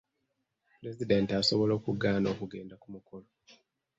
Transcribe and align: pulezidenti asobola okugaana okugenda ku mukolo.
pulezidenti 0.77 1.31
asobola 1.41 1.71
okugaana 1.79 2.27
okugenda 2.33 2.75
ku 2.81 2.87
mukolo. 2.95 3.27